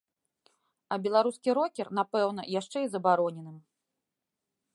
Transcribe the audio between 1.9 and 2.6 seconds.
напэўна,